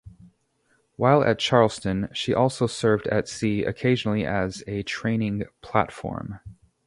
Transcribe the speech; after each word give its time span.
While 0.95 1.23
at 1.23 1.37
Charleston, 1.37 2.09
she 2.11 2.33
also 2.33 2.65
served 2.65 3.05
at 3.09 3.27
sea 3.29 3.63
occasionally 3.65 4.25
as 4.25 4.63
a 4.65 4.81
training 4.81 5.43
platform. 5.61 6.39